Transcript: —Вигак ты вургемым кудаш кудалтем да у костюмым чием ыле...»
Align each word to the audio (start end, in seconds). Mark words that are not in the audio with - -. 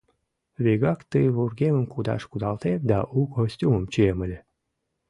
—Вигак 0.63 0.99
ты 1.11 1.19
вургемым 1.35 1.85
кудаш 1.93 2.23
кудалтем 2.31 2.79
да 2.89 2.99
у 3.17 3.21
костюмым 3.35 3.85
чием 3.93 4.19
ыле...» 4.25 4.39